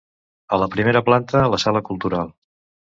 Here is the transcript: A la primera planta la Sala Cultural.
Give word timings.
A 0.57 0.59
la 0.61 0.69
primera 0.77 1.03
planta 1.11 1.45
la 1.55 1.63
Sala 1.67 1.85
Cultural. 1.93 2.37